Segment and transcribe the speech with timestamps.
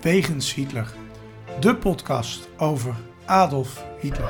[0.00, 0.92] Wegens Hitler.
[1.60, 4.28] De podcast over Adolf Hitler.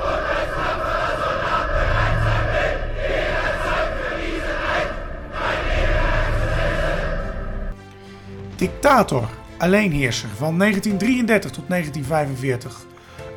[8.55, 12.85] Dictator, alleenheerser van 1933 tot 1945.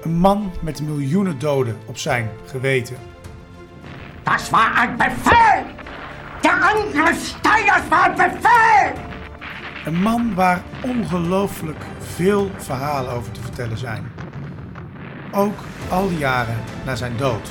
[0.02, 2.96] Een man met miljoenen doden op zijn geweten.
[4.22, 5.64] Das war ein Befehl!
[6.40, 8.92] Der Angriff Steiners war ein Befehl!
[9.84, 14.12] Een man waar ongelooflijk veel verhalen over te vertellen zijn.
[15.32, 17.48] Ook al die jaren na zijn dood.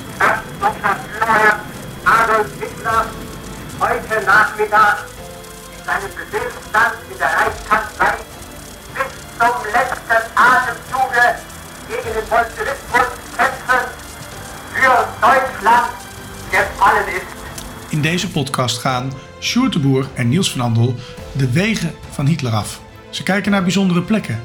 [2.04, 3.04] Adolf Hitler
[3.78, 5.06] heute Nachmittag
[5.76, 8.14] in seinem Befehlsstand in der Reichskanzlei
[8.94, 11.26] bis zum letzten Atemzuge
[11.88, 13.84] gegen den Bolschewismus kämpfen
[14.74, 15.90] für Deutschland
[16.50, 17.32] gefallen ist.
[17.88, 19.78] In deze podcast gaan Sjoerd
[20.14, 20.94] en Niels van Andel
[21.32, 22.80] de wegen van Hitler af.
[23.10, 24.40] Ze kijken naar bijzondere plekken,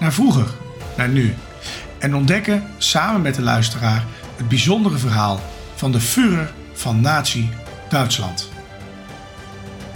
[0.00, 0.50] naar vroeger,
[0.96, 1.34] naar nu.
[1.98, 4.06] En ontdekken samen met de luisteraar
[4.36, 5.40] het bijzondere verhaal
[5.74, 8.48] van de Führer van Nazi-Duitsland.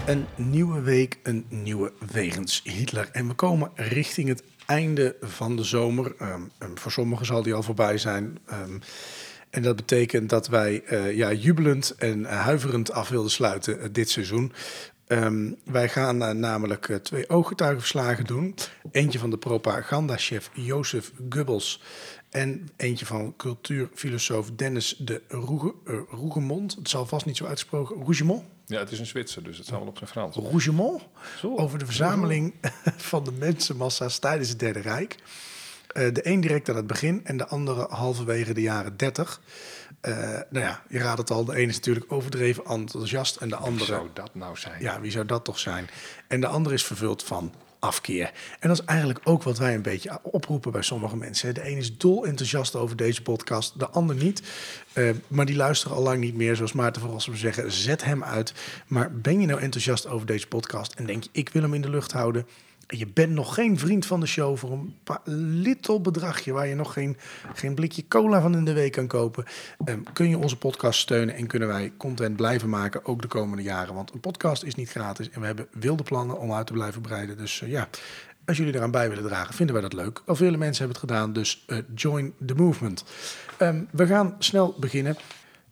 [0.07, 3.09] Een nieuwe week, een nieuwe wegens Hitler.
[3.13, 6.15] En we komen richting het einde van de zomer.
[6.19, 8.39] Ehm, ehm, voor sommigen zal die al voorbij zijn.
[8.47, 8.79] Ehm,
[9.51, 14.11] en dat betekent dat wij eh, ja, jubelend en huiverend af wilden sluiten eh, dit
[14.11, 14.53] seizoen.
[15.07, 18.55] Ehm, wij gaan eh, namelijk eh, twee ooggetuigenverslagen doen.
[18.91, 21.81] Eentje van de propagandachef Jozef Goebbels.
[22.31, 26.75] En eentje van cultuurfilosoof Dennis de Roege, eh, Roegemond.
[26.75, 27.97] Het zal vast niet zo uitgesproken.
[27.97, 28.45] Rougemont?
[28.67, 30.37] Ja, het is een Zwitser, dus het zal wel op zijn Frans.
[30.37, 31.03] Rougemont?
[31.39, 31.57] Zo.
[31.57, 32.55] Over de verzameling
[32.97, 35.17] van de mensenmassa's tijdens het Derde Rijk.
[35.95, 39.41] Eh, de een direct aan het begin en de andere halverwege de jaren 30.
[40.01, 40.13] Eh,
[40.51, 41.45] nou ja, je raadt het al.
[41.45, 43.85] De ene is natuurlijk overdreven enthousiast en de Wie andere...
[43.85, 44.83] zou dat nou zijn?
[44.83, 45.89] Ja, wie zou dat toch zijn?
[46.29, 48.33] En de andere is vervuld van afkeer.
[48.61, 51.55] En dat is eigenlijk ook wat wij een beetje oproepen bij sommige mensen.
[51.55, 54.43] De een is dol enthousiast over deze podcast, de ander niet.
[54.93, 56.57] Eh, maar die luisteren al lang niet meer.
[56.57, 58.53] Zoals Maarten van Rossum zeggen, zet hem uit.
[58.87, 61.83] Maar ben je nou enthousiast over deze podcast en denk je, ik wil hem in
[61.83, 62.47] de lucht houden...
[62.87, 66.75] Je bent nog geen vriend van de show voor een paar little bedragje waar je
[66.75, 67.17] nog geen,
[67.55, 69.45] geen blikje cola van in de week kan kopen.
[69.85, 73.63] ehm, kun je onze podcast steunen en kunnen wij content blijven maken, ook de komende
[73.63, 73.95] jaren.
[73.95, 77.01] Want een podcast is niet gratis en we hebben wilde plannen om uit te blijven
[77.01, 77.37] breiden.
[77.37, 77.89] Dus eh, ja,
[78.47, 80.23] als jullie eraan bij willen dragen, vinden wij dat leuk.
[80.27, 83.05] Al vele mensen hebben het gedaan, dus eh, join the movement.
[83.57, 85.17] Ehm, we gaan snel beginnen.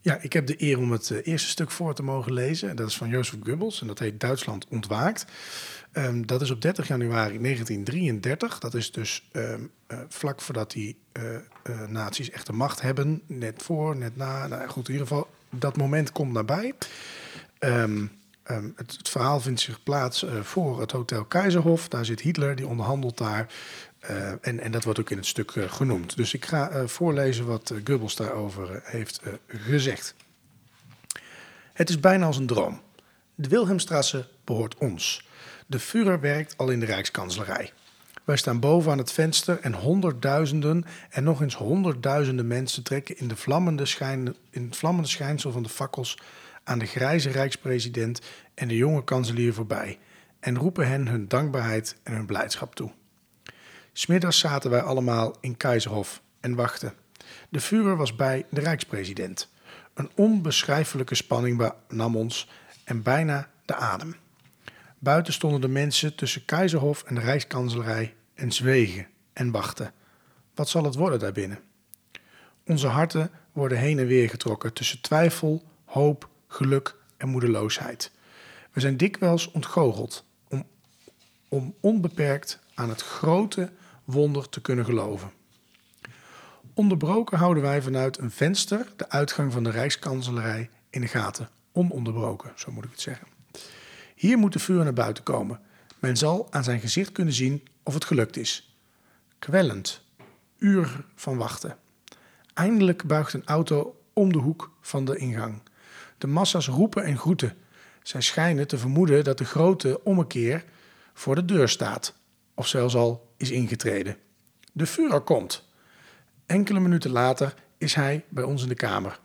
[0.03, 2.69] Ja, ik heb de eer om het eh, eerste stuk voor te mogen lezen.
[2.69, 5.25] En dat is van Jozef Goebbels en dat heet Duitsland ontwaakt.
[5.93, 8.59] Ehm, dat is op 30 januari 1933.
[8.59, 11.41] Dat is dus ehm, eh, vlak voordat die eh, eh,
[11.87, 13.21] nazi's echt de macht hebben.
[13.27, 14.47] Net voor, net na.
[14.47, 16.73] Nou, goed, in ieder geval, dat moment komt nabij.
[17.59, 18.05] Ehm,
[18.75, 21.87] het, verhaal vindt zich plaats voor het Hotel Keizerhof.
[21.87, 23.53] Daar zit Hitler, die onderhandelt daar.
[24.03, 26.15] Eh, en, en dat wordt ook in het stuk eh, genoemd.
[26.15, 30.15] Dus ik ga eh, voorlezen wat Goebbels daarover heeft gezegd.
[31.73, 32.81] Het is bijna als een droom.
[33.35, 35.27] De Wilhelmstrasse behoort ons.
[35.67, 37.71] De Führer werkt al in de Rijkskanselarij.
[38.23, 43.27] Wij staan boven aan het venster en honderdduizenden en nog eens honderdduizenden mensen trekken in,
[43.27, 46.17] de vlammende schijn, in het vlammende schijnsel van de fakkels
[46.63, 48.21] aan de grijze Rijkspresident
[48.53, 49.99] en de jonge kanselier voorbij
[50.39, 52.91] en roepen hen hun dankbaarheid en hun blijdschap toe.
[53.93, 56.93] Smiddags zaten wij allemaal in Keizerhof en wachten.
[57.49, 59.49] De Führer was bij de Rijkspresident.
[59.93, 62.49] Een onbeschrijfelijke spanning benam ons
[62.83, 64.15] en bijna de adem.
[64.99, 69.93] Buiten stonden de mensen tussen Keizerhof en de Rijkskanselarij en zwegen en wachten.
[70.55, 71.59] Wat zal het worden daarbinnen?
[72.65, 78.11] Onze harten worden heen en weer getrokken tussen twijfel, hoop, geluk en moedeloosheid.
[78.71, 80.65] We zijn dikwijls ontgoocheld om,
[81.47, 83.71] om onbeperkt aan het grote
[84.03, 85.31] wonder te kunnen geloven.
[86.73, 91.49] Onderbroken houden wij vanuit een venster de uitgang van de Rijkskanselarij in de gaten.
[91.71, 93.27] Ononderbroken, zo moet ik het zeggen.
[94.15, 95.59] Hier moet de vuur naar buiten komen.
[95.99, 98.77] Men zal aan zijn gezicht kunnen zien of het gelukt is.
[99.39, 100.01] Kwellend.
[100.57, 101.77] Uur van wachten.
[102.53, 105.61] Eindelijk buigt een auto om de hoek van de ingang.
[106.17, 107.57] De massa's roepen en groeten.
[108.03, 110.63] Zij schijnen te vermoeden dat de grote ommekeer
[111.13, 112.13] voor de deur staat,
[112.53, 114.17] of zelfs al is ingetreden.
[114.71, 115.69] De Führer komt.
[116.45, 119.19] Enkele minuten later is hij bij ons in de kamer.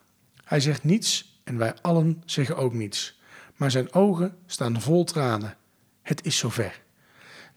[0.45, 3.21] Hij zegt niets en wij allen zeggen ook niets.
[3.57, 5.57] Maar zijn ogen staan vol tranen.
[6.03, 6.81] Het is zover.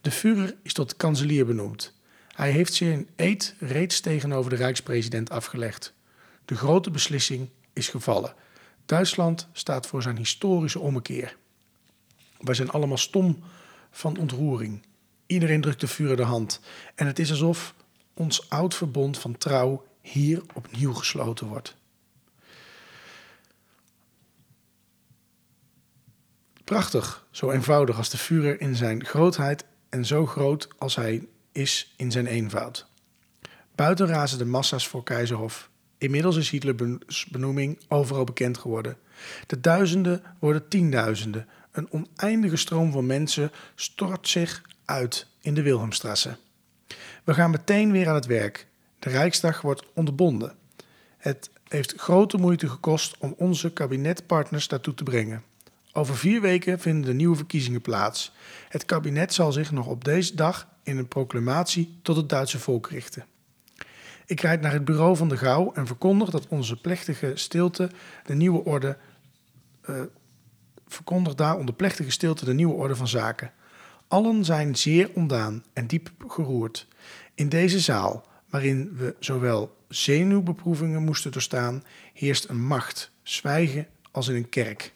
[0.01, 1.99] De Führer is tot kanselier benoemd.
[2.35, 5.93] Hij heeft zijn eed reeds tegenover de Rijkspresident afgelegd.
[6.45, 8.33] De grote beslissing is gevallen.
[8.85, 11.37] Duitsland staat voor zijn historische ommekeer.
[12.39, 13.43] Wij zijn allemaal stom
[13.91, 14.81] van ontroering.
[15.31, 16.59] Iedereen drukt de Führer de hand.
[16.95, 17.73] En het is alsof
[18.13, 21.75] ons oud verbond van trouw hier opnieuw gesloten wordt.
[26.63, 31.93] Prachtig, zo eenvoudig als de Führer in zijn grootheid en zo groot als hij is
[31.97, 32.87] in zijn eenvoud.
[33.75, 35.69] Buiten razen de massa's voor Keizerhof.
[35.97, 38.97] Inmiddels is Hitlers benoeming overal bekend geworden.
[39.47, 41.47] De duizenden worden tienduizenden.
[41.71, 46.37] Een oneindige stroom van mensen stort zich uit in de Wilhelmstrasse.
[47.23, 48.67] We gaan meteen weer aan het werk.
[48.99, 50.55] De Rijksdag wordt onderbonden.
[51.17, 55.43] Het heeft grote moeite gekost om onze kabinetpartners daartoe te brengen.
[55.93, 58.31] Over vier weken vinden de nieuwe verkiezingen plaats.
[58.69, 62.89] Het kabinet zal zich nog op deze dag in een proclamatie tot het Duitse volk
[62.89, 63.25] richten.
[64.25, 67.89] Ik rijd naar het bureau van de Gauw en verkondig dat onze plechtige stilte
[68.25, 68.97] de nieuwe orde.
[69.89, 70.01] Uh,
[70.87, 73.51] verkondig daar onder plechtige stilte de nieuwe orde van zaken.
[74.11, 76.87] Allen zijn zeer ondaan en diep geroerd.
[77.35, 84.35] In deze zaal, waarin we zowel zenuwbeproevingen moesten doorstaan, heerst een macht, zwijgen als in
[84.35, 84.93] een kerk.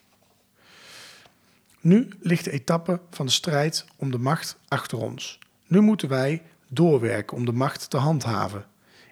[1.80, 5.38] Nu ligt de etappe van de strijd om de macht achter ons.
[5.66, 8.66] Nu moeten wij doorwerken om de macht te handhaven.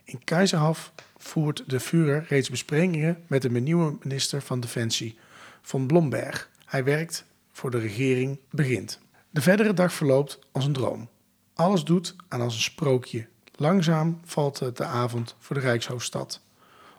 [0.05, 5.19] In Keizerhof voert de Führer reeds besprekingen met de nieuwe minister van Defensie,
[5.63, 6.51] von Blomberg.
[6.65, 9.03] Hij werkt voor de regering begint.
[9.35, 11.09] De verdere dag verloopt als een droom.
[11.55, 13.27] Alles doet aan als een sprookje.
[13.55, 16.41] Langzaam valt het de avond voor de Rijkshoofdstad.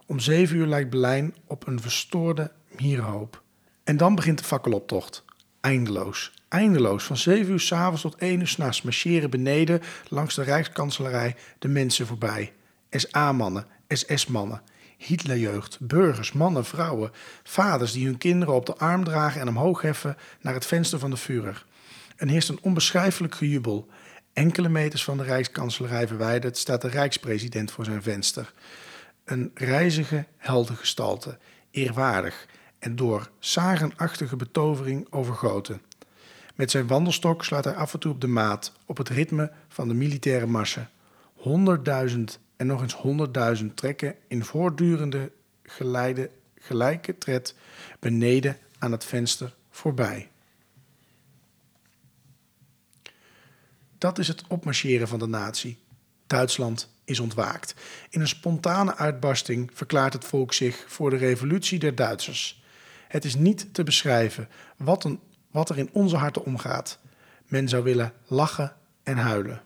[0.06, 3.42] Om zeven uur lijkt Berlijn op een verstoorde mierenhoop.
[3.84, 5.26] En dan begint de fakkeloptocht.
[5.62, 7.04] Eindeloos, eindeloos.
[7.04, 12.08] Van zeven uur s'avonds tot één uur s'nachts marcheren beneden langs de Rijkskanselarij de mensen
[12.08, 12.54] voorbij.
[12.90, 14.62] SA-mannen, SS-mannen,
[14.98, 17.12] Hitlerjeugd, burgers, mannen, vrouwen,
[17.44, 21.10] vaders die hun kinderen op de arm dragen en omhoog heffen naar het venster van
[21.10, 21.66] de Führer.
[22.16, 23.88] Er heerst een onbeschrijfelijk gejubel.
[24.34, 28.54] Enkele meters van de Rijkskanselarij verwijderd staat de Rijkspresident voor zijn venster.
[29.24, 31.38] Een reizige heldengestalte,
[31.72, 32.48] eerwaardig
[32.80, 35.82] en door zagenachtige betovering overgoten.
[36.56, 39.88] Met zijn wandelstok slaat hij af en toe op de maat, op het ritme van
[39.88, 40.90] de militaire marsen.
[41.34, 45.32] Honderdduizend en nog eens honderdduizend trekken in voortdurende
[45.64, 47.56] geleide, gelijke tred
[48.00, 50.30] beneden aan het venster voorbij.
[54.06, 55.78] Dat is het opmarcheren van de natie.
[56.28, 57.76] Duitsland is ontwaakt.
[58.10, 62.64] In een spontane uitbarsting verklaart het volk zich voor de revolutie der Duitsers.
[63.08, 65.20] Het is niet te beschrijven wat, een,
[65.52, 67.00] wat er in onze harten omgaat.
[67.46, 69.62] Men zou willen lachen en huilen.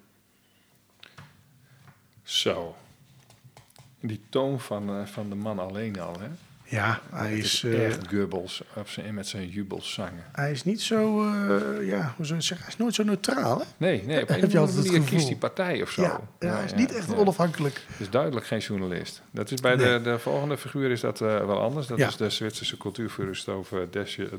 [2.23, 2.75] Zo.
[3.99, 6.29] Die toon van, uh, van de man alleen al, hè?
[6.69, 7.43] Ja, hij is...
[7.43, 10.23] is uh, echt Goebbels op zijn, met zijn jubelzangen.
[10.31, 13.59] Hij is niet zo, uh, ja, hoe zou je zeggen, hij is nooit zo neutraal,
[13.59, 13.65] hè?
[13.77, 16.01] Nee, nee, op een Heb je altijd manier kiest die partij of zo.
[16.01, 17.15] Ja, ja hij is niet echt ja.
[17.15, 17.81] onafhankelijk.
[17.97, 19.21] Is duidelijk geen journalist.
[19.31, 19.85] Dat is bij nee.
[19.85, 21.87] de, de volgende figuur is dat uh, wel anders.
[21.87, 23.73] Dat is de Zwitserse cultuurfilosoof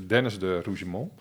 [0.06, 1.12] Dennis de Rougemont.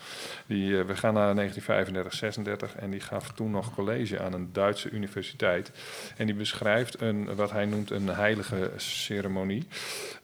[0.45, 4.89] Die, we gaan naar 1935, 36 en die gaf toen nog college aan een Duitse
[4.89, 5.71] universiteit.
[6.17, 9.67] En die beschrijft een, wat hij noemt een heilige ceremonie.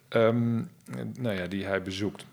[0.09, 0.71] Um,
[1.17, 2.25] nou ja, die hij bezoekt.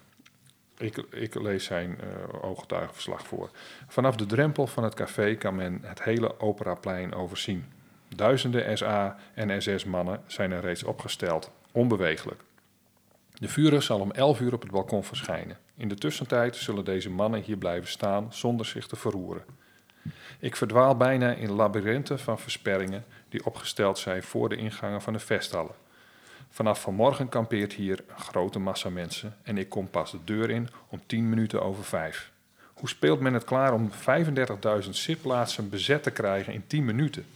[0.79, 3.51] Ik, ik lees zijn uh, ooggetuigenverslag voor.
[3.89, 7.65] Vanaf de drempel van het café kan men het hele operaplein overzien.
[8.09, 12.43] Duizenden SA- en SS-mannen zijn er reeds opgesteld, onbewegelijk.
[13.33, 15.59] De vuren zal om 11 uur op het balkon verschijnen.
[15.77, 19.45] In de tussentijd zullen deze mannen hier blijven staan zonder zich te verroeren.
[20.39, 25.19] Ik verdwaal bijna in labyrinthen van versperringen die opgesteld zijn voor de ingangen van de
[25.19, 25.75] vesthallen.
[26.55, 30.69] Vanaf vanmorgen kampeert hier een grote massa mensen en ik kom pas de deur in
[30.89, 32.31] om 10 minuten over vijf.
[32.73, 33.91] Hoe speelt men het klaar om
[34.85, 37.27] 35.000 zitplaatsen bezet te krijgen in 10 minuten?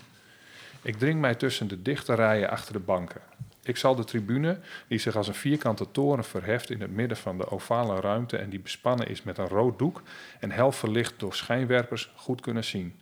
[0.82, 3.20] Ik dring mij tussen de dichte rijen achter de banken.
[3.62, 4.58] Ik zal de tribune,
[4.88, 8.50] die zich als een vierkante toren verheft in het midden van de ovale ruimte en
[8.50, 10.02] die bespannen is met een rood doek
[10.40, 13.00] en hel verlicht door schijnwerpers, goed kunnen zien.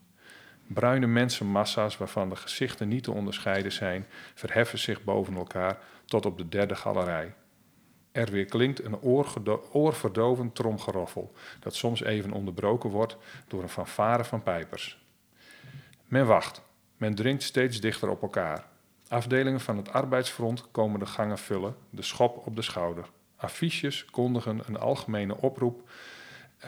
[0.66, 6.38] Bruine mensenmassa's waarvan de gezichten niet te onderscheiden zijn, verheffen zich boven elkaar tot op
[6.38, 7.34] de derde galerij.
[8.12, 9.00] Er weer klinkt een
[9.72, 13.16] oorverdovend tromgeroffel, dat soms even onderbroken wordt
[13.48, 15.04] door een fanfare van pijpers.
[16.04, 16.62] Men wacht,
[16.96, 18.66] men dringt steeds dichter op elkaar.
[19.08, 23.04] Afdelingen van het arbeidsfront komen de gangen vullen, de schop op de schouder.
[23.36, 25.90] Affiches kondigen een algemene oproep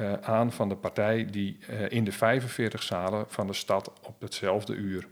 [0.01, 4.21] uh, aan van de partij die uh, in de 45 zalen van de stad op
[4.21, 5.07] hetzelfde uur.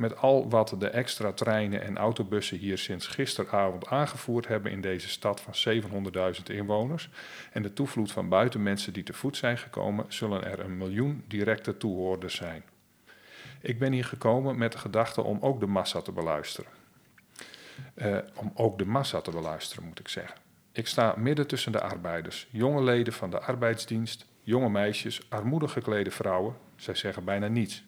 [0.00, 5.08] Met al wat de extra treinen en autobussen hier sinds gisteravond aangevoerd hebben in deze
[5.08, 5.82] stad van
[6.36, 7.10] 700.000 inwoners
[7.52, 11.76] en de toevloed van buitenmensen die te voet zijn gekomen, zullen er een miljoen directe
[11.76, 12.62] toehoorders zijn.
[13.60, 16.70] Ik ben hier gekomen met de gedachte om ook de massa te beluisteren.
[17.94, 20.40] Uh, om ook de massa te beluisteren, moet ik zeggen.
[20.72, 26.10] Ik sta midden tussen de arbeiders, jonge leden van de arbeidsdienst, jonge meisjes, armoedig geklede
[26.10, 26.56] vrouwen.
[26.76, 27.84] Zij zeggen bijna niets.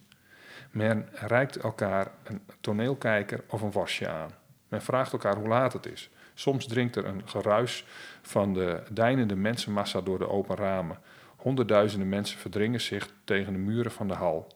[0.73, 4.31] Men reikt elkaar een toneelkijker of een wasje aan.
[4.67, 6.09] Men vraagt elkaar hoe laat het is.
[6.33, 7.85] Soms dringt er een geruis
[8.21, 10.97] van de deinende mensenmassa door de open ramen.
[11.35, 14.47] Honderdduizenden mensen verdringen zich tegen de muren van de hal.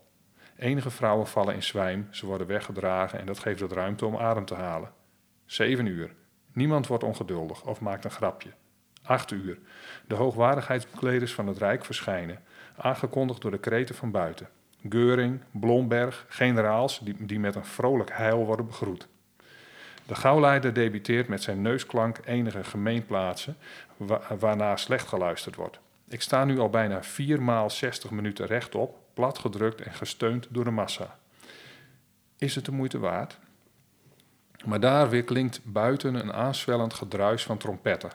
[0.55, 4.45] Enige vrouwen vallen in zwijm, ze worden weggedragen en dat geeft het ruimte om adem
[4.45, 4.91] te halen.
[5.45, 6.13] Zeven uur.
[6.53, 8.49] Niemand wordt ongeduldig of maakt een grapje.
[9.03, 9.59] Acht uur.
[10.07, 12.43] De hoogwaardigheidsbekleders van het Rijk verschijnen,
[12.77, 14.49] aangekondigd door de kreten van buiten.
[14.89, 19.07] Geuring, Blomberg, generaals die, die met een vrolijk heil worden begroet.
[20.05, 23.57] De gauwleider debiteert met zijn neusklank enige gemeenplaatsen
[24.39, 25.79] waarna slecht geluisterd wordt.
[26.07, 30.71] Ik sta nu al bijna vier maal 60 minuten rechtop, platgedrukt en gesteund door de
[30.71, 31.17] massa.
[32.37, 33.37] Is het de moeite waard?
[34.65, 38.11] Maar daar weer klinkt buiten een aanswellend gedruis van trompetten.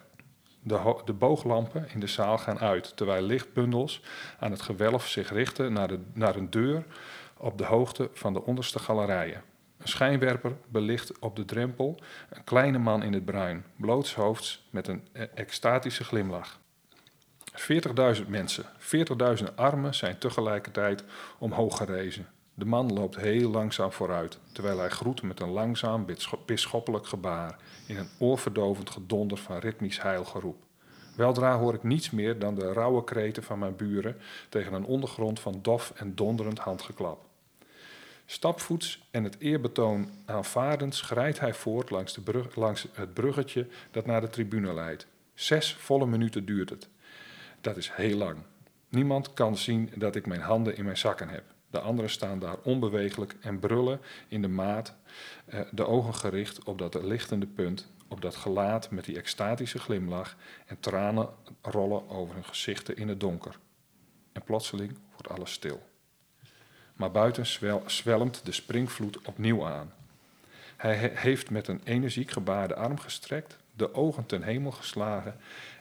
[0.64, 4.02] De, de, booglampen in de zaal gaan uit, terwijl lichtbundels
[4.38, 6.84] aan het gewelf zich richten naar, de, naar een deur
[7.36, 9.42] op de hoogte van de onderste galerijen.
[9.78, 11.98] Een schijnwerper belicht op de drempel
[12.30, 16.60] een kleine man in het bruin, blootshoofds met een e-, extatische glimlach.
[18.20, 18.64] 40.000 mensen,
[19.44, 21.04] 40.000 armen zijn tegelijkertijd
[21.38, 22.28] omhoog gerezen.
[22.54, 26.06] De man loopt heel langzaam vooruit, terwijl hij groet met een langzaam
[26.46, 30.64] bisschoppelijk gebaar in een oorverdovend gedonder van ritmisch heilgeroep.
[31.16, 34.16] Weldra hoor ik niets meer dan de rauwe kreten van mijn buren
[34.48, 37.24] tegen een ondergrond van dof en donderend handgeklap.
[38.26, 44.06] Stapvoets en het eerbetoon aanvaardend schrijdt hij voort langs, de brug, langs het bruggetje dat
[44.06, 45.06] naar de tribune leidt.
[45.34, 46.88] Zes volle minuten duurt het.
[47.60, 48.36] Dat is heel lang.
[48.88, 51.44] Niemand kan zien dat ik mijn handen in mijn zakken heb.
[51.72, 54.94] De anderen staan daar onbewegelijk en brullen in de maat,
[55.44, 60.36] eh, de ogen gericht op dat lichtende punt, op dat gelaat met die extatische glimlach
[60.66, 61.28] en tranen
[61.62, 63.58] rollen over hun gezichten in het donker.
[64.32, 65.82] En plotseling wordt alles stil.
[66.92, 67.46] Maar buiten
[67.86, 69.92] zwelmt de springvloed opnieuw aan.
[70.76, 75.36] Hij heeft met een energiek gebaarde arm gestrekt, de ogen ten hemel geslagen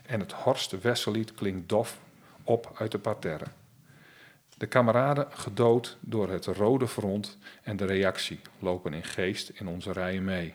[0.06, 1.98] en het Horst Wessellied klinkt dof
[2.44, 3.46] op uit de parterre.
[4.62, 9.92] De kameraden, gedood door het rode front en de reactie, lopen in geest in onze
[9.92, 10.54] rijen mee.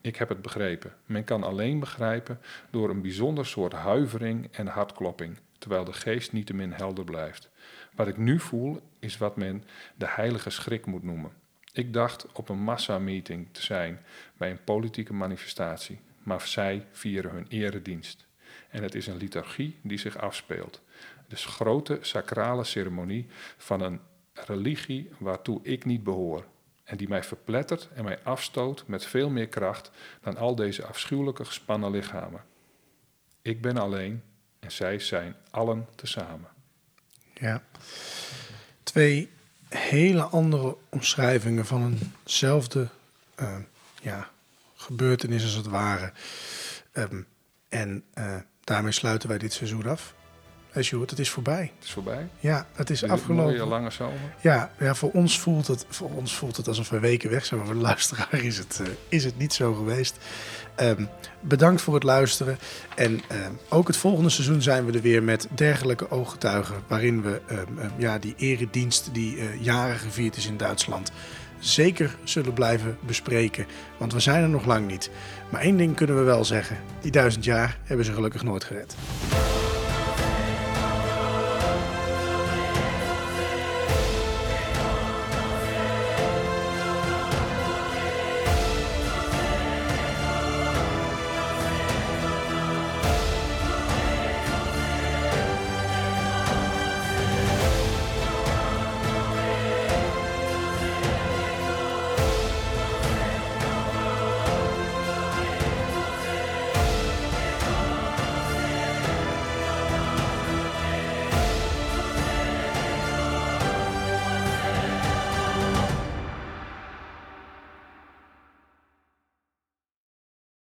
[0.00, 0.94] Ik heb het begrepen.
[1.06, 6.72] Men kan alleen begrijpen door een bijzonder soort huivering en hartklopping, terwijl de geest niettemin
[6.72, 7.50] helder blijft.
[7.94, 9.64] Wat ik nu voel is wat men
[9.96, 11.32] de heilige schrik moet noemen.
[11.72, 14.04] Ik dacht op een massameeting te zijn
[14.36, 18.26] bij een politieke manifestatie, maar zij vieren hun eredienst.
[18.68, 20.82] En het is een liturgie die zich afspeelt.
[21.28, 24.00] Dus grote sacrale ceremonie van een
[24.32, 26.44] religie waartoe ik niet behoor.
[26.84, 31.44] En die mij verplettert en mij afstoot met veel meer kracht dan al deze afschuwelijke
[31.44, 32.44] gespannen lichamen.
[33.42, 34.22] Ik ben alleen
[34.58, 36.48] en zij zijn allen tezamen.
[37.34, 37.62] Ja.
[38.82, 39.30] Twee
[39.68, 42.88] hele andere omschrijvingen van eenzelfde
[43.40, 43.56] uh,
[44.02, 44.30] ja,
[44.74, 46.12] gebeurtenis als het ware.
[46.92, 47.26] Um,
[47.68, 50.14] en uh, daarmee sluiten wij dit seizoen af.
[50.82, 51.72] Sjoerd, het is voorbij.
[51.76, 52.28] Het is voorbij?
[52.40, 53.44] Ja, het is afgelopen.
[53.44, 54.18] Een mooie lange zomer.
[54.40, 57.60] Ja, ja voor, ons voelt het, voor ons voelt het alsof we weken weg zijn.
[57.60, 60.16] Maar voor de luisteraar is het, uh, is het niet zo geweest.
[60.80, 61.08] Um,
[61.40, 62.58] bedankt voor het luisteren.
[62.96, 66.76] En um, ook het volgende seizoen zijn we er weer met dergelijke ooggetuigen.
[66.86, 71.12] Waarin we um, ja, die eredienst die uh, jaren gevierd is in Duitsland
[71.58, 73.66] zeker zullen blijven bespreken.
[73.96, 75.10] Want we zijn er nog lang niet.
[75.48, 78.96] Maar één ding kunnen we wel zeggen: die duizend jaar hebben ze gelukkig nooit gered.